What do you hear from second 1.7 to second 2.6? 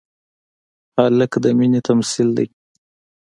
تمثیل دی.